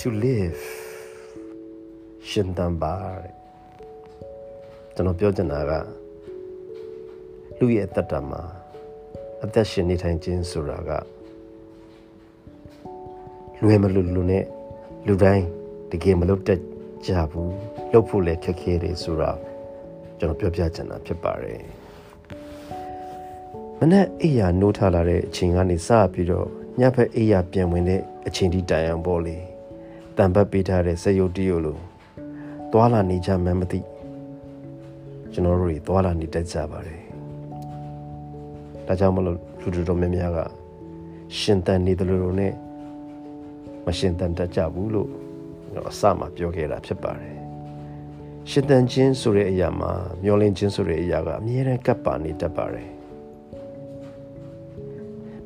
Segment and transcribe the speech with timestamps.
[0.00, 0.62] to live
[2.28, 3.32] ရှင်တန်ပါတဲ့
[4.94, 5.72] ကျွန်တော်ပြောချင်တာက
[7.58, 8.42] လူရဲ့အသက်တာမှာ
[9.44, 10.90] အသက်ရှင်နေထိုင်ခြင်းဆိုတာက
[13.62, 14.44] လွယ်မလို့လူနဲ့
[15.06, 15.46] လူတိုင်း
[15.90, 16.60] တကယ်မလုပ်တတ်
[17.06, 17.54] ကြဘူး
[17.92, 19.30] လုပ်ဖို့လည်းခက်ခဲတယ်ဆိုတာ
[20.18, 21.62] ကျွန်တော်ပြောပြချင်တာဖြစ်ပါတယ်
[23.78, 26.48] မနေ့အိယာနိုးထလာတဲ့အချိန်ကနေစပြီးတော့
[26.80, 29.49] ညဘက်အိယာပြန်ဝင်တဲ့အချိန်ဒီတိုင်အောင်ပေါ့လေ
[30.22, 31.80] တံပတ်ပေးထားတဲ့စရုပ်တရုပ်လို့
[32.72, 33.80] သွာလာနေကြမှန်းမသိ
[35.32, 37.02] ကျွန်တော်တို့တွေသွာလာနေတတ်ကြပါတယ်
[38.86, 40.38] ဒါကြောင့်မလို့လူတို့တော်များများက
[41.38, 42.54] ရှင်တန်နေတယ်လို့နဲ့
[43.86, 45.08] မရှင်တန်တတ်ကြဘူးလို့
[45.62, 47.36] ကျွန်တော်အစမှပြောခဲ့တာဖြစ်ပါတယ်
[48.50, 49.90] ရှင်တန်ခြင်းဆိုတဲ့အရာမှာ
[50.22, 52.90] မျောလင်းခြင်းဆိုတဲ့အရာကအမြဲတမ်းကပ်ပါနေတတ်ပါတယ်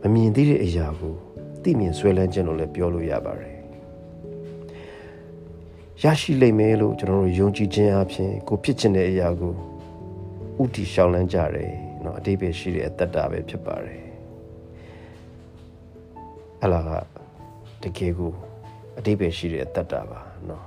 [0.00, 1.14] မမြင်သေးတဲ့အရာကို
[1.62, 3.53] သိမြင်ဆွဲလန်းခြင်းလို့လည်းပြောလို့ရပါတယ်
[6.03, 9.53] ရရှိလိမ့်မယ်လို့ကျွန်တော်တို့ယုံကြည်ခြင်းအပြင်ကိုဖြစ်ခြင်းတဲ့အရာကို
[10.61, 14.01] ဥတီရှောင်လန်းကြတယ်เนาะအတိပ္ပယ်ရှိတဲ့အတ္တတာပဲဖြစ်ပါတယ်
[16.63, 16.91] အလားက
[17.83, 18.31] တကယ်ကို
[18.97, 20.63] အတိပ္ပယ်ရှိတဲ့အတ္တတာပါเนาะ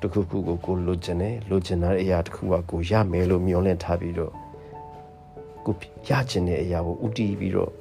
[0.00, 4.32] တခုခုကိုကိုလိုချင်တယ်လိုချင်တဲ့အရာတခုကကိုရမယ်လို့မျှော်လင့်ထားပြီးတော့
[5.66, 5.74] ကို
[6.08, 7.72] ရချင်တဲ့အရာကိုဥတီပြီးတော့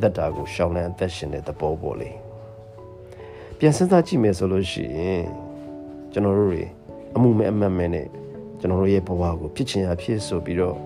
[0.00, 2.10] တတ်တာကိုရှောင်လန်းအသက်ရှင်တဲ့သဘောပေါ်လေ
[3.63, 5.25] ပြန်စဉ်းစားကြည့်မယ်ဆိုလို့ရှိရင်
[6.11, 6.63] ကျွန်တော်တို့တွေ
[7.15, 8.07] အမှုမဲ့အမှတ်မဲ့နဲ့
[8.59, 10.77] ကျွန်တော်တို့ရဲ့ဘဝကိုဖြစ်ချင်ရဖြစ်ဆိုပြီးတော့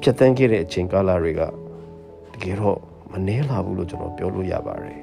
[0.00, 1.40] ဖြတ်တန်းခဲ့တဲ့အချိန်ကာလတွေက
[2.32, 2.78] တကယ်တော့
[3.12, 5.00] မနှဲလာဘူးလို့ကျွန်တော်ပြောလို့ရပါတယ်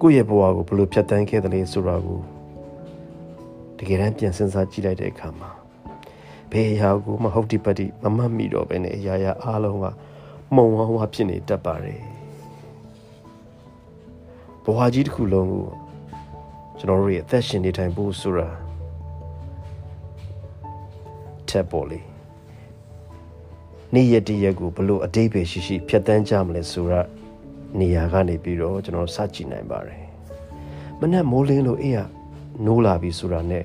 [0.00, 2.20] ကိုယ့်ရဲ့ဘဝကိုဘယ်လိုဖြတ်တန်းခဲ့သလဲဆိုတာကို
[3.78, 5.50] တကယ်တမ်းပြန်စဉ်းစားကြည့်လိုက်တဲ့အခါမှာ
[6.50, 9.84] ဘယ်အရာကိုမဟုတ်ဒီပတ်တိမမှတ်မိတော့ဘဲနဲ့အရာရာအားလုံးက
[10.54, 12.17] မှုံဝါးဝါဖြစ်နေတတ်ပါတယ်
[14.70, 15.64] ဘဝကြီးတစ်ခုလုံးကို
[16.78, 18.48] ကျွန်တော်တို့ရဲ့အသက်ရှင်နေထိုင်ဖို့ဆိုတာ
[21.48, 22.00] ထက်ပေါ်လေ
[23.94, 27.00] နေ့ရက်တည်းရက်ကိုဘလို့အတိတ်ပဲရှိရှိဖြတ်တန်းကြမလဲဆိုတာ
[27.78, 30.04] နေရာကနေပြီးတော့ကျွန်တော်စကြည့်နိုင်ပါတယ်
[31.00, 31.98] မနဲ့မိုးလင်းလို့အေးရ
[32.64, 33.64] နိုးလာပြီဆိုတာနဲ့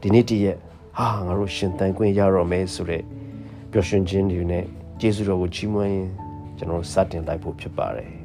[0.00, 0.58] ဒီနေ့တည်းရက်
[0.98, 3.02] ဟာငါတို့ရှင်တန်ခွင့်ရတော့မယ်ဆိုတဲ့
[3.70, 4.64] ပျော်ရွှင်ခြင်းတွေနဲ့
[5.00, 6.08] ကျေးဇူးတော်ကိုချီးမွမ်းရင်
[6.58, 8.19] ကျွန်တော်စတင်လိုက်ဖို့ဖြစ်ပါတယ်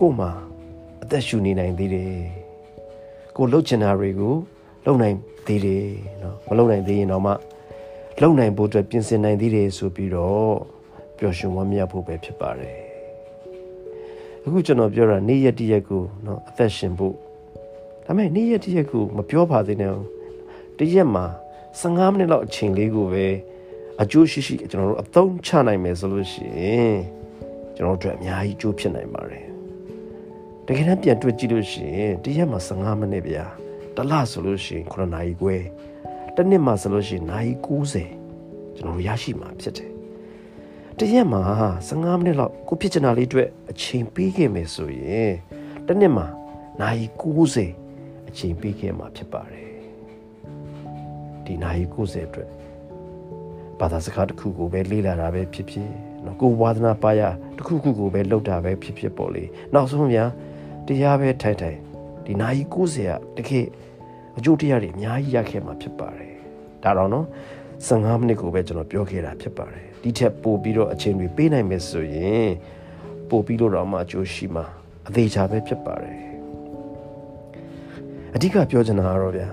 [0.00, 0.30] ကို့မှာ
[1.02, 2.14] အသက်ရှူနေနိုင်သေးတယ်
[3.36, 4.34] ကိုလှုပ်ချင်တာတွေကို
[4.84, 5.16] လှုပ်နိုင်
[5.46, 5.86] သေးတယ်
[6.22, 7.32] နော်မလှုပ်နိုင်သေးရင်တော့မှ
[8.20, 10.54] လှုပ်နိုင်ဖို့အတွက်ပြင်ဆင်နိုင်သေးတယ်ဆိုပြီးတော့
[11.18, 12.78] ပျော်ရွှင်ဝမ်းမြောက်ဖို့ပဲဖြစ်ပါတယ်
[14.44, 17.14] အခုကျွန်တော်ပြောတာနေ့ရက်တစ်ရက်ကိုနော်အသက်ရှင်ဖို့
[18.06, 19.94] ဒါပေမဲ့နေ့ရက်တစ်ရက်ကိုမပြောပါသေးနဲ့
[20.78, 21.24] တစ်ရက်မှာ
[21.80, 23.26] 15မိနစ်လောက်အချိန်လေးကိုပဲ
[24.02, 26.98] အကျိုးရှိရှိကျွန်တော်တို့အသုံးချနိုင်မယ်ဆိုလို့ရှိရင်
[27.76, 29.49] ကျွန်တော်တို့အများကြီးအကျိုးဖြစ်နိုင်ပါတယ်
[30.72, 33.44] တကယ်တမ်းပြန်တွေ့ကြည့်လို့ရှိရင်တရက်မှာ15မိနစ်ဗျာ
[33.96, 35.56] တစ်လဆိုလို့ရှိရင်9နာရီခွဲ
[36.34, 39.90] တစ်နှစ်မှာဆိုလို့ရှိရင်နာရီ90ကျွန်တော်တို့ရရှိမှာဖြစ်တယ်
[40.98, 41.42] တရက်မှာ
[41.88, 45.32] 15မိနစ်လောက်ကိုဖြစ်ချင်တာလေးအတွက်အချိန်ပေးခဲ့မယ်ဆိုရင်
[45.86, 46.26] တစ်နှစ်မှာ
[46.80, 47.06] နာရီ
[47.70, 49.72] 90အချိန်ပေးခဲ့မှာဖြစ်ပါတယ်
[51.44, 52.50] ဒီနာရီ90အတွက်
[53.80, 55.90] ဘာသာစကားတစ်ခုကိုပဲလေ့လာတာပဲဖြစ်ဖြစ်
[56.24, 57.22] နော်ကိုဝါသနာပါရ
[57.56, 59.44] တစ်ခုခုကိုပဲလုပ်တာပဲဖြစ်ဖြစ်ပေါ့လေ
[59.74, 60.30] နောက်ဆုံးများ
[60.90, 61.78] တရားပဲထိုင်ထိုင်
[62.24, 63.66] ဒီနာရီ90ကတကယ်
[64.38, 66.34] အကျိုးတရားတွေအများကြီးရခဲ့မှာဖြစ်ပါတယ်
[66.82, 67.26] ဒါတော့နော်
[67.86, 72.50] 15မိနစ်ကိုပဲကျွန်တော်ပြောခဲ့တာဖြစ်ပါတယ်ဒီထက်ပိုပြီးတော့အချိန်တွေပေးနိုင်မယ်ဆိုရင်
[73.28, 74.64] ပိုပြီးတော့မှအကျိုးရှိမှာ
[75.08, 76.18] အသေးချာပဲဖြစ်ပါတယ်
[78.34, 79.48] အဓိကပြောချင်တာကတော့ဗျာ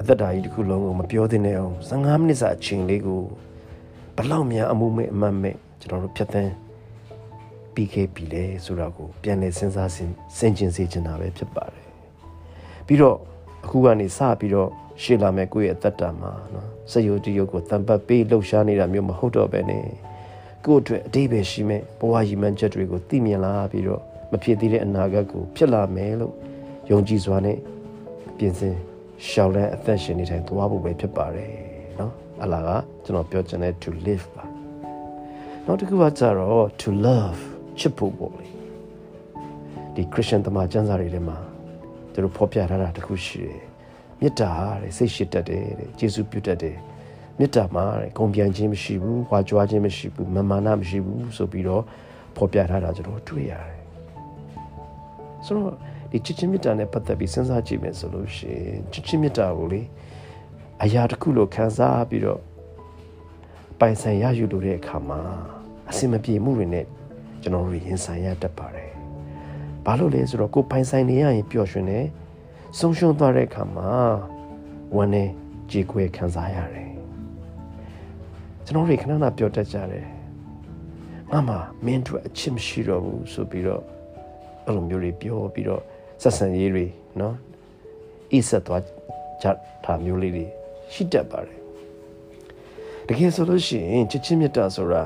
[0.00, 3.20] အသက်တာကြီးတစ်ခုလုံးကိုမပြောသင့်တဲ့အောင်15မိနစ်စာအချိန်လေးကို
[4.16, 6.52] ဘလောက်များအမှုမဲ့အမှတ်မဲ့ကျွန်တော်တို့ဖြတ်သန်း
[7.78, 9.96] ပြီးခဲ့ပြီလေဆိုတာကိုပြန်လည်စဉ်းစားဆ
[10.46, 11.86] င်ခြင်စေချင်တာပဲဖြစ်ပါတယ်
[12.86, 13.16] ပြီးတော့
[13.64, 14.70] အခုကနေစပြီးတော့
[15.02, 19.84] ရှေ့လာမဲ့ကိုယ့်ရဲ့အသက်တာမှာနော်စရုပ်တရုပ်ကိုတံပတ်ပေးလှုပ်ရှားနေတာမျိုးမဟုတ်တော့ပဲနဲ့
[20.64, 24.02] ကိုယ့်အတွက်အတိပ္ပယ်ရှိမဲ့ဘဝရည်မှန်းချက်တွေကိုသိမြင်လာပြီးတော့
[24.32, 26.34] မဖြစ်သေးတဲ့အနာဂတ်ကိုဖြစ်လာမယ်လို့
[26.90, 27.58] ယုံကြည်စွာနဲ့
[28.38, 28.76] ပြင်ဆင်
[29.28, 31.52] ရှောင်လန်းအသက်ရှင်နေထိုင်သွားဖို့ပဲဖြစ်ပါတယ်
[31.98, 32.70] နော်အလားက
[33.04, 34.44] ကျွန်တော်ပြောချင်တဲ့ to live ပါ
[35.66, 37.42] နောက်တစ်ခုကကြတော့ to love
[37.80, 38.48] ချစ်ဖို့ပေါ့လေ
[39.94, 41.36] ဒီ Christian တမန်ကျမ်းစာတွေထဲမှာ
[42.12, 43.62] သူတို့ဖော်ပြထားတာတခုရှိတယ်
[44.20, 44.50] မေတ္တာ
[44.82, 46.76] တဲ့စိတ်ရှိတတ်တယ်တဲ့ယေရှုပြုတတ်တယ်
[47.38, 51.82] မေတ္တာမှာတဲ့ဂုံပြန်ခြင်းမရှိဘူးဝါကြွားခြင်းမရှိဘူးမမာနမရှိဘူးဆိုပြီးတော့
[52.36, 53.78] ဖော်ပြထားတာကျွန်တော်တွေ့ရတယ်
[55.44, 55.74] ဆိုတော့
[56.10, 59.82] ဒီချစ်ချင်းမေတ္တာနဲ့ပတ်သက်ပြီးစဉ်းစားကြည့်မယ်ဆိုလို့ရှိရင်ချစ်ချင်းမေတ္တာကိုလေ
[60.84, 62.40] အရာတစ်ခုလို့ခံစားပြီးတော့
[63.78, 65.20] ပိုင်ဆိုင်ရယူလို့တဲ့အခါမှာ
[65.90, 66.86] အစင်မပြေမှုတွေနဲ့
[67.42, 68.92] ကျွန်တော်တို့ရင်ဆိုင်ရတတ်ပါတယ်။
[69.86, 72.06] ဘဘာလို့လဲဆိုတော့ကိုပိုင်ဆိုင်နေရရင်ပျော်ရွှင်တယ်
[72.78, 73.90] ဆုံးရှုံးသွားတဲ့အခါမှာ
[74.96, 75.28] ဝမ်းနဲ့
[75.70, 76.90] ကြေကွဲခံစားရတယ်
[78.64, 80.06] ကျွန်တော်တွေခဏခဏပြောတတ်ကြတယ်
[81.30, 81.54] ငါမှ
[81.84, 83.82] မင်းတို့အချစ်မရှိတော့ဘူးဆိုပြီးတော့
[84.66, 85.82] အဲ့လိုမျိုးတွေပြောပြီးတော့
[86.22, 86.86] ဆက်ဆံရေးတွေ
[87.20, 87.36] နော်
[88.32, 88.82] အိဆက်သွား
[89.42, 89.46] ကြ
[89.84, 90.44] တာမျိုးလေးတွေ
[90.92, 91.58] ရှိတတ်ပါတယ်
[93.06, 95.02] တကယ်ဆိုလို့ရှိရင်ချစ်ချင်းမြတ်တာဆိုတာ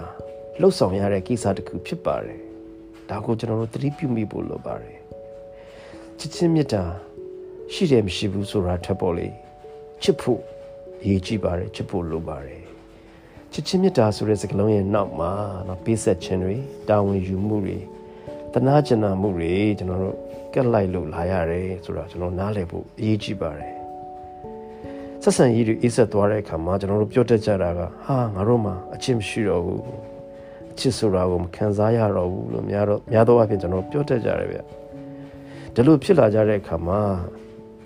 [0.60, 2.40] လှုပ်ဆောင်ရတဲ့ကိစ္စတစ်ခုဖြစ်ပါတယ်
[3.08, 4.98] ဒါကိုကျွန်တော်တို့သတိပြုမိဖို့လိုပါတယ်
[6.18, 6.82] ချစ်ချင်းမြတ်တာ
[7.72, 9.28] ရှိတယ်မရှိဘူးဆိုတာထပ်ပေါ်လေ
[10.02, 10.40] ချစ်ဖို့
[11.02, 12.62] အရေးကြီးပါတယ်ချစ်ဖို့လိုပါတယ်
[13.52, 15.30] ချစ်ချင်းမြတ်တာဆိုတဲ့စကားလုံးရဲ့နောက်မှာ
[15.68, 16.56] နော်ပေးဆက်ခြင်းတွေ
[16.88, 17.78] တာဝန်ယူမှုတွေ
[18.52, 20.16] တနာကျင်နာမှုတွေကျွန်တော်တို့
[20.54, 23.74] ကက်လိုက်လို့လာရတယ်ဆိုတော့ကျွန်တော်နားလည်ဖို့အရေးကြီးပါတယ်
[25.22, 30.11] ဆက်ဆံရေးတွေအေးဆက်သွားတဲ့အခါမှာကျွန်တော်တို့ပြောတတ်ကြတာကဟာငါတို့မှအချစ်မရှိတော့ဘူးအ
[30.78, 34.58] ချစ်ဆိုတာကိုမခံစားရတော့ဘူးလို့များတော့များသောအားဖြင့်ကျွန်တော်ပြောတတ်ကြတယ်ဗျ
[35.74, 37.00] ဒီလိုဖြစ်လာကြတဲ့အခါမှာ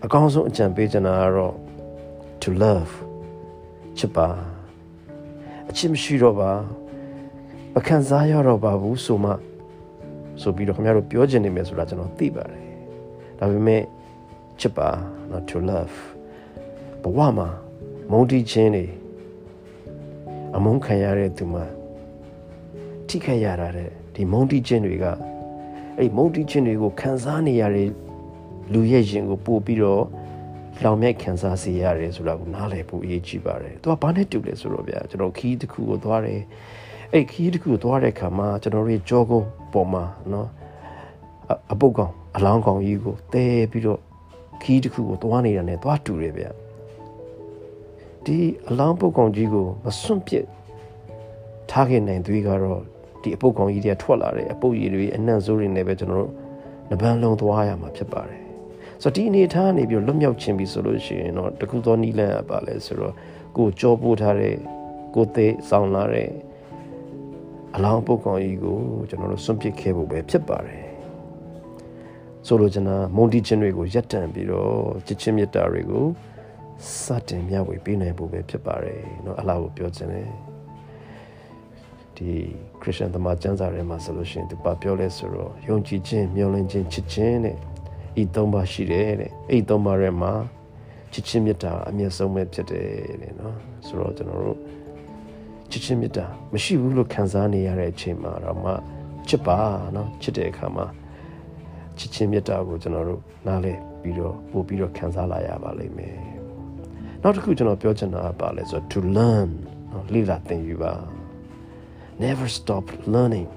[0.05, 1.55] အကောင်းဆုံးအကြံပေးချင်တာကတော့
[2.43, 2.93] to love
[3.99, 4.29] ချစ်ပါ
[5.71, 6.53] အချစ်မရှိတော့ပါ
[7.75, 9.33] မခံစားရတော့ပါဘူးဆိုမှ
[10.41, 12.63] ဆိုပြီးတော့ခင်ဗျားတို့ပြောချင်နေမယ်ဆိုတာကျွန်တော်သိပါတယ်
[13.39, 13.83] ဒါပေမဲ့
[14.61, 14.89] ချစ်ပါ
[15.31, 15.97] not to love
[17.03, 17.49] ဘဝမှာ
[18.11, 18.87] မုန်းတီးခြင်းတွေ
[20.57, 21.65] အမုန်းခံရတဲ့သူမှာ
[23.11, 25.05] ထိခိုက်ရတာတဲ့ဒီမုန်းတီးခြင်းတွေက
[25.99, 27.89] အဲ့မုန်းတီးခြင်းတွေကိုခံစားနေရတဲ့
[28.73, 30.05] လူရဲ့ရင်ကိုပို့ပြီးတော့
[30.85, 36.41] လောင်မြိုက်ခံစားစေရတယ်ဆိုတာကိုနားလည်ဖို့အရေးကြီးပါတယ်။သူကဘာနဲ့တူလဲဆိုတော့ဗျာကျွန်တော်ခီးတစ်ခုကိုသွားတယ်။
[37.13, 40.49] အဲ့ခီးတစ်ခုကိုသွားတဲ့အခါမှာကျွန်တော်တို့ကြောကုန်းပေါ်မှာနော်
[41.73, 44.01] အပုတ်ကောင်အလောင်းကောင်ကြီးကိုတဲပြီးတော့
[44.63, 46.51] ခီးတစ်ခုကိုသွားနေတာနဲ့သွားတူတယ်ဗျာ။
[48.25, 48.39] ဒီ
[48.69, 50.47] အလောင်းပုတ်ကောင်ကြီးကိုမစွန့်ပစ်
[51.71, 52.83] ထားခဲ့နိုင်သေးကတော့
[53.26, 56.32] ဒီအပုတ်ကောင်ကြီးတွေထွက်လာတယ်အပုတ်ရည်တွေအနှံ့စိုးတွေနဲ့ပဲကျွန်တော်တို့
[56.90, 58.42] နှပန်းလုံးသွားရမှာဖြစ်ပါတယ်
[59.02, 63.14] ဆိုတော့ဒီအနေထားနေပြီးလွတ်မြောက်ခြင်းပြီဆိုလို့ရှိရင်တော့တခုသောနီလန်အပါလဲဆိုတော့
[63.58, 64.56] ကိုကြောပို့ထားတဲ့
[65.16, 66.30] ကိုသေးဆောင်လာတဲ့
[67.76, 68.78] အလောင်းပုတ်ကောင်ကြီးကို
[69.10, 70.84] ကျွန်တော်တို့စွန့်ပစ်ခဲ့ဖို့ပဲဖြစ်ပါတယ်
[72.48, 74.72] ဆိုလိုချင်တာမုန်တီချင်းတွေကိုရက်တန့်ပြီးတော့
[75.08, 76.06] ချစ်ချင်းမြတ်တာတွေကို
[77.04, 80.30] စတင်မျှဝေပေးနိုင်ဖို့ပဲဖြစ်ပါတယ်เนาะအလားကိုပြောချင်တယ်
[82.17, 82.33] ဒီ
[82.81, 87.57] ခရစ်ယာန်သမားကျမ်းစာထဲမှာဆိုလို့ရှိရင်သူပါပြောလဲဆိုတော့ယုံကြည်ခြင်းမျှော်လင့်ခြင်းချစ်ခြင်းတဲ့
[88.23, 90.33] ဤသုံးပါရှိတယ်တဲ့အဲ့သုံးပါထဲမှာ
[91.13, 92.87] ချစ်ချင်းမေတ္တာအမြတ်ဆုံးပဲဖြစ်တယ်
[93.23, 94.59] တဲ့နော်ဆိုတော့ကျွန်တော်တို့
[95.71, 98.73] ချစ်ချင်းမေတ္တာမရှိဘူးလို့ခံစားနေရတဲ့အချိန်မှာတော့မှ
[99.29, 99.59] ချစ်ပါ
[99.97, 100.87] နော်ချစ်တဲ့အခါမှာ
[101.99, 106.17] ချစ်ချင်းမေတ္တာကိုကျွန်တော်တို့နားလည်ပြီးတော့ပို့ပြီးတော့ခံစားလာရပါလိမ့်မယ်
[107.23, 109.51] နောက်တစ်ခုကျွန်တော်ပြောချင်တာပါလဲဆို to learn
[109.93, 110.93] နော်လေ့လာသင်ယူပါ
[112.19, 113.49] never stop learning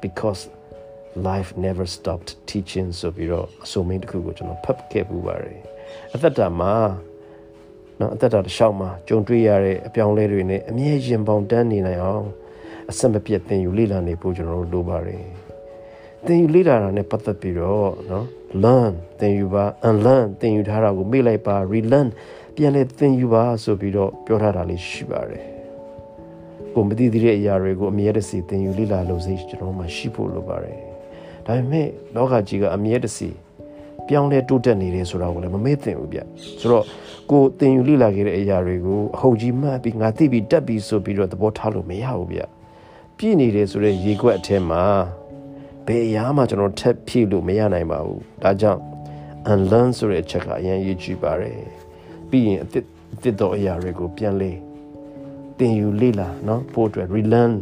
[0.00, 0.48] because
[1.16, 5.60] life never stopped teaching ဆိုပြီးတော့အဆိုမင်းတစ်ခုကိုကျွန်တော်ဖတ်ခဲ့ပူပါတယ်
[6.14, 6.74] အသက်တာမှာ
[8.00, 12.26] နော်အသက်တာတစ်လျှောက်မှာကြုံတွေ့ရတဲ့အပြောင်းလဲတွေနဲ့အမြဲရင်ပေါင်တန်းနေနိုင်အောင်
[12.90, 15.24] အဆက်မပြတ်သင်ယူလေ့လာနေဖို့ကျွန်တော်တို့လိုပါတယ်
[16.26, 18.26] သင်ယူလေ့လာတာနဲ့ပတ်သက်ပြီးတော့နော်
[18.64, 22.08] learn သင်ယူပါ unlearn သင်ယူထားတာကိုမေ့လိုက်ပါ relearn
[22.54, 25.55] ပြန်လဲသင်ယူပါဆိုပြီးတော့ပြောထားတာလေးရှိပါတယ်
[26.78, 30.78] ကိုမသိသေးတဲ့အရာတွေကိုအမြဲတစေသင်ယူလေ့လာလို့စိတ်ကျွန်တော်မှရှိဖို့လိုပါတယ်
[31.46, 33.28] ဒါပေမဲ့လောကကြီးကအမြဲတစေ
[34.06, 36.20] ပြောင်းလဲတိုးတက်နေတယ်ဆိုတာကိုလည်းမမေ့သင့်ဘူးဗျ
[36.60, 36.84] ဆိုတော့
[37.30, 42.40] ကိုသင်ယူလေ့လာခဲ့တဲ့အရာတွေကိုအဟုတ်ကြီးမှတ်ပြီးငါသိပြီးတက်ပြီးဆိုပြီးတော့သဘောထားလို့မရဘူးဗျ
[43.16, 44.82] ပြည့်နေတယ်ဆိုတဲ့ရေခွက်အထက်မှာ
[45.86, 48.80] ဘယ်အရာမှကျွန်တော်ထက်ဖြည့်လို့မရနိုင်ပါဘူးဒါကြောင့်
[49.52, 51.58] unlearn ဆိုတဲ့အချက်ကအရင်ရေးကြည့်ပါတယ်
[52.30, 52.84] ပြီးရင်အစ်
[53.22, 54.52] အစ်တော်အရာတွေကိုပြန်လေ
[55.57, 57.53] သင်ယူလေ့လာเนาะဖို့အတွက် relearn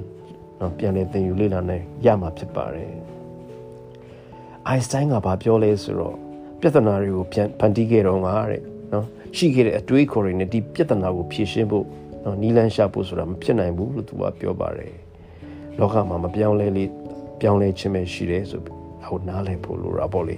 [0.57, 2.93] เนาะပြန်လေသင်ယူလေ့လာနိုင်ရမှာဖြစ်ပါတယ်
[4.67, 6.15] အိုင်စတိုင်းကဘာပြောလဲဆိုတော့
[6.59, 8.61] ပြဿနာတွေကိုပြန်ဖန်တီးခဲ့တော့ငါတဲ့
[8.93, 9.05] နော်
[9.37, 11.85] ရှိခဲ့တဲ့အတွေးခေါ်တွေနဲ့ဒီပြဿနာကိုဖြေရှင်းဖို့
[12.23, 14.93] နော်နီလန်းရှာဖို့ဆိုတာမဖြစ်နိုင်ဘူးလို့သူကပြောပါတယ်
[15.79, 16.85] လောကမှာမပြောင်းလဲလေ
[17.39, 20.37] ပြောင်းလဲခြင်းပဲရှိတယ်ဆိုပြီးဟိုနားလည်ဖို့လိုတာပေါ့လေ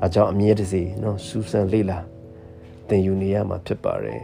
[0.00, 1.98] အဲကြောင့်အမြဲတစေနော်စူးစမ်းလေ့လာ
[2.88, 4.22] သင်ယူနေရမှာဖြစ်ပါတယ်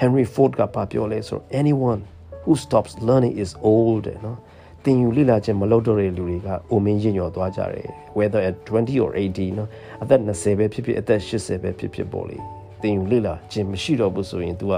[0.00, 2.00] Henry Ford ကပြောလဲဆိုတော့ anyone
[2.42, 4.38] who stops learning is old နော်
[4.84, 7.88] သင်ယူလေ့လာခြင်းမလုပ်တော့တဲ့လူတွေကအိုမင်းညညော်သွားကြတယ်
[8.18, 9.68] whether at 20 or 80နော်
[10.02, 12.36] အသက်20ပဲဖြစ်ဖြစ်အသက်80ပဲဖြစ်ဖြစ်ပေါ့လေ
[12.82, 14.72] သင်ယူလေ့လာခြင်းမရှိတော့ဘူးဆိုရင် तू က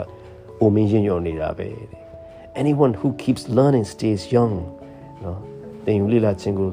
[0.60, 1.68] အိုမင်းညညော်နေတာပဲ
[2.62, 4.54] anyone who keeps learning stays young
[5.24, 5.40] နော်
[5.84, 6.70] သင်ယူလေ့လာခြင်းကို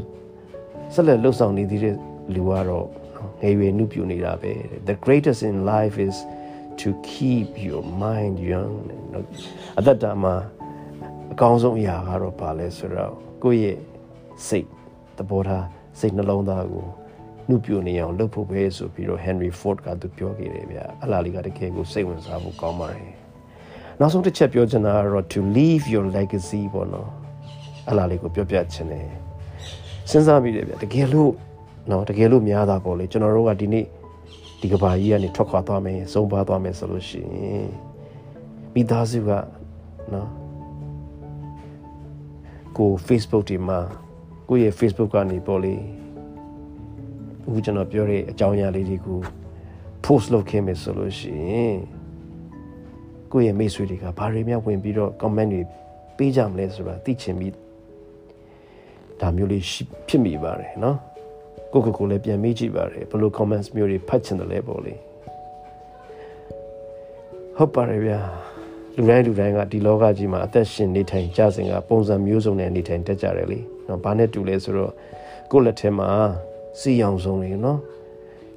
[0.94, 1.96] ဆက်လက်လှုပ်ဆောင်နေသေးတဲ့
[2.34, 2.88] လူကတော့
[3.42, 4.52] ငယ်ရွယ်နှုပြနေတာပဲ
[4.90, 6.16] the greatest in life is
[6.82, 8.76] to keep your mind young
[9.80, 10.36] အသက်တာမှာ
[11.34, 13.14] အကောင်းဆုံးအရာကတော့ဘာလဲဆိုတော့
[13.44, 13.78] ကိုယ့်ရဲ့
[14.48, 14.68] စိတ်
[15.18, 15.66] သဘောထား
[16.00, 16.86] စိတ်နှလုံးသားကို
[17.50, 23.14] နှုတ်ပြနေအောင်လုပ်ဖို့ပဲဆိုပြီးတော့ Henry Ford ကသူပြောခဲ့တယ်ဗျအလားလေးကတကယ်ကိုစိတ်ဝင်စားဖို့ကောင်းပါတယ်
[24.00, 27.10] နောက်ဆုံးတစ်ချက်ပြောချင်တာကတော့ to leave your legacy ပေါ့နော်
[27.90, 29.08] အလားလေးကိုပြောပြချင်တယ်
[30.10, 31.32] စဉ်းစားမိတယ်ဗျတကယ်လို့
[31.92, 33.86] နော်တကယ်လို့များတာပေါ့လေကျွန်တော်တို့ကဒီနေ့
[34.65, 37.69] ဒီကဘာကြီးကနေထွက်ခွာသွားမယ်ဆုံးပါသွားမယ်ဆိုလို့ရှိရင်
[38.75, 39.31] မိသားစုက
[40.13, 40.29] နော်
[42.79, 43.79] ကို Facebook ဒီမှာ
[44.49, 45.75] ကိုယ့်ရဲ့ Facebook ကနေပေါ့လေ
[47.47, 49.21] အခုကျွန်တော်ပြောတဲ့အကြောင်းအရာလေးတွေကို
[50.05, 51.79] post လုပ်ခဲ့မယ်ဆိုလို့ရှိရင်
[53.33, 55.63] ကိုယ့်ရဲ့မိတ်ဆွေတွေကဘာတွေများဝင်ပြီးတော့ comment တွေ
[56.17, 57.55] ပေးကြမလဲဆိုတာသိချင်ပြီး
[59.21, 59.63] ဒါမျိုးလေး
[60.09, 60.97] ဖြစ်မိပါတယ်เนาะ
[61.74, 64.94] ကိုကိုကိုလည်းပြန်မေးကြည့်ပါတယ်ဘယ်လို comments မျိုးတွေဖတ်ချင်တယ်လဲပေါ့လေ
[67.58, 68.20] ဟုတ်ပါတယ်ဗျာ
[68.96, 74.92] လူတိုင်းလူတိုင်းကဒီလောကကြီးမှာအသက်ရှင်နေထိုင်ကြစဉ်ကပုံစံမျိုးစုံနဲ့နေထိုင်တတ်ကြတယ်လေနော်ဘာနဲ့တူလဲဆိုတော့
[75.52, 76.10] ကိုယ့်လက်ထဲမှာ
[76.80, 77.80] စီအောင်ဆုံးတွေနော်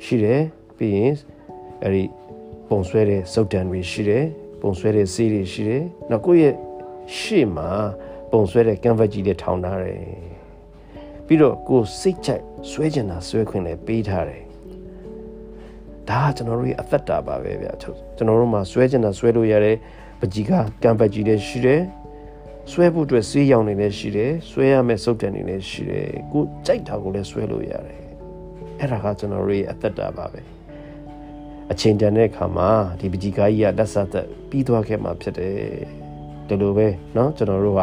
[0.04, 0.42] ရှိတယ်
[0.76, 1.12] ပြီးရင်
[1.82, 2.04] အဲ့ဒီ
[2.68, 4.24] ပုံဆွဲတဲ့စုပ်တံတွေရှိတယ်
[4.60, 6.54] ပုံဆွဲတဲ့စီးတွေရှိတယ်နောက်ကိုယ့်ရဲ့
[7.16, 7.68] ရှေ့မှာ
[8.32, 10.02] ပုံဆွဲတဲ့ကမ်ဗတ်ကြီးတွေထောင်ထားတယ်
[11.26, 14.43] ပြီးတော့ကိုယ်စိတ်ချိုက် ဆွဲကျင်တာဆွဲခွင့်လည်းပေးထားတယ်
[16.09, 19.77] ဒါကကျွန်တော်တို့ရဲ့အသက်တာပါပဲဗျာကျွန်တော်တို့မှာဆွဲကျင်တာဆွဲလို့ရတယ်
[20.19, 20.51] ပကြီးက
[20.83, 21.81] ကမ်ပတ်ကြီးတွေရှိတယ်
[22.71, 28.01] ဆွဲဖို့အတွက်ဆေးရောင်တွေလည်းရှိတယ်ဆွဲရမယ့်စုပ်တန်တွေလည်းရှိတယ်ကိုကြိုက်တာကိုလည်းဆွဲလို့ရတယ်
[28.79, 30.41] အဲ့ဒါကကျွန်တော်တို့ရဲ့အသက်တာပါပဲ
[31.71, 32.69] အချိန်တန်တဲ့အခါမှာ
[32.99, 35.55] ဒီပကြီးကားကြီးကလက်ဆက်သက်ပြီးသွားခဲ့မှာဖြစ်တယ်
[36.47, 37.81] ဒီလိုပဲเนาะကျွန်တော်တို့က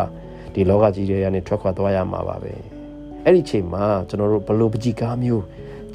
[0.55, 2.53] ဒီလောကကြီးတွေကနေထွက်ခွာသွားရမှာပါပဲ
[3.25, 5.45] အဲ့ဒီချိန်မှာကျွန်တော်တို့ဘလို့ပကြီးကားမျိုး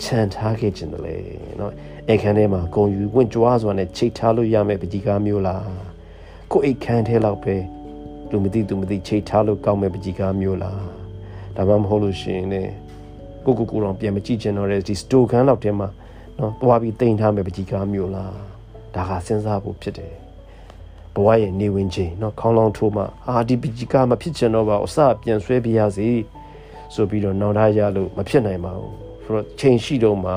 [0.02, 1.26] ခြံထားခဲ့ခြင်းတည်း
[1.58, 1.72] เนาะ
[2.10, 5.68] အခန်းထဲမှာဂုံယူဝင့်ကြွားစွာနဲ့ချိတ်ထားလို့ရမယ့်ပကြီးကားမျိုးလား
[6.52, 7.56] ကိုအိတ်ခမ်းထဲလောက်ပဲ
[8.32, 10.84] လူမသိသူမသိချိတ်ထားလို့ကောင်းမဲ့ပကြီးကားမျိုးလား
[11.56, 12.64] ဒါမှမဟုတ်လို့ရှိရင်လေ
[13.46, 15.88] ကိုကိုကိုတော့ပြန်မကြည့်ချင်တော့တဲ့ဒီစတိုခန်းလောက်ထဲမှာ
[16.40, 18.34] နော်သွားပြီးတင်ထားမဲ့ပကြီးကားမျိုးလား
[18.96, 20.14] ဒါကစဉ်းစားဖို့ဖြစ်တယ်
[21.16, 26.10] ဘဝရဲ့နေဝင်ချိန်နော်ခေါင်းလောင်းထိုးမှအာဒီပကြီးကားမဖြစ်ချင်တော့ပါအစပြန်ဆွဲပြရစီ
[26.95, 28.93] ဆိုပြီးတော့နောက်ထားရလို့မဖြစ်နိုင်ပါဘူး
[29.25, 30.33] ဆိုတော့ချိန်ရှိတော့မှ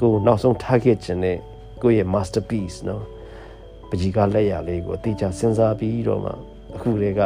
[0.00, 1.38] ကိုနောက်ဆုံးထားခဲ့ခြင်းနဲ့
[1.82, 3.04] ကိုရဲ့ masterpiece နော်
[3.88, 6.30] ပကြီးကလက်ရလေးကိုအတိအကျစဉ်းစားပြီးတော့မှ
[6.76, 7.20] အခုတည်းက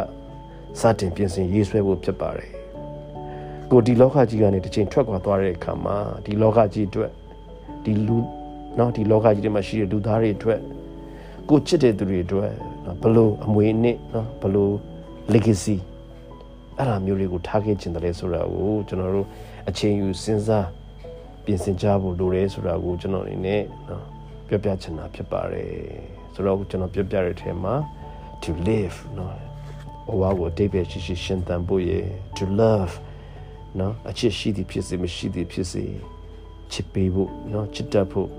[0.79, 2.51] စတင်ပြင်ဆင်ရေးဆွဲဖို့ဖြစ်ပါတယ်
[3.71, 7.11] ကိုဒီလောကကြီးကနေတစ်ချိန်ထွက်ခွာသွားတဲ့အခါမှာဒီလောကကြီးအတွက်
[7.83, 8.17] ဒီလူ
[8.77, 10.59] နော်ဒီလောကကြီးတွေမှာရှိတဲ့လူသားတွေအတွက်
[11.49, 12.51] ကိုချစ်တဲ့သူတွေအတွက်
[12.85, 14.73] နော်ဘလို့အမွေအနှစ်နော်ဘလို့
[15.33, 15.77] legacy
[16.77, 19.27] အဲ့လိုမျိုးတွေကိုထားခဲ့ခြင်းတည်းဆိုတာကိုကျွန်တော်တို့
[19.69, 20.67] အချိန်ယူစဉ်းစား
[21.45, 24.05] ပြင်ဆင်ကြဖို့လိုတယ်ဆိုတာကိုကျွန်တော်အနေနဲ့နော်
[24.47, 25.71] ပြောပြချင်တာဖြစ်ပါတယ်
[26.33, 27.73] ဆိုတော့ကျွန်တော်ပြောပြတဲ့အထဲမှာ
[28.43, 29.35] to live နော်
[30.07, 31.91] ဘဝကိုအတိတ်ပဲရှိရှိရှင်သန်ဖို့ရ
[32.37, 32.93] to love
[33.79, 35.85] နော်အချစ်ရှိသည်ဖြစ်စေမရှိသည်ဖြစ်စေ
[36.71, 38.29] ချစ်ပေးဖို့နော်ချစ်တတ်ဖို့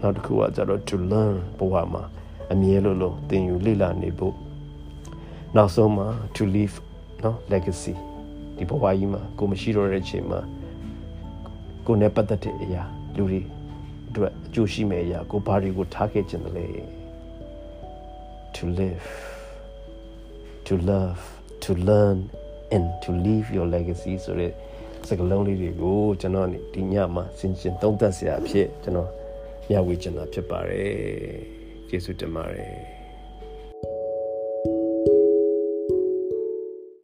[0.00, 2.02] နောက်တစ်ခုကကြတော့ to learn ဘဝမှာ
[2.52, 4.34] အမြဲလို့လို့သင်ယူလေ့လာနေဖို့
[5.56, 6.76] နောက်ဆုံးမှာ to leave
[7.24, 7.94] နော် legacy
[8.56, 10.40] ဒီဘဝကြီးမှာကိုမရှိတော့တဲ့အချိန်မှာ
[11.86, 12.82] ကိုနဲ့ပတ်သက်တဲ့အရာ
[13.16, 13.40] လူတွေ
[14.08, 16.66] အတွက်အကျိုးရှိမယ့်အရာကိုဘာတွေကိုထားခဲ့ခြင်းလဲ
[18.54, 19.08] to live
[20.66, 21.22] to love
[21.64, 22.18] to learn
[22.74, 24.52] and to leave your legacy ဆိုတဲ့
[25.08, 29.10] စကားလုံးလေးတွေကိုကျွန်တော်ဒီညမှာဆင်ခြင်သုံးသပ်စရာအဖြစ်ကျွန်တော်
[29.68, 30.92] မျှဝေချင်တာဖြစ်ပါတယ်
[31.88, 33.01] ကျေးဇူးတင်ပါတယ်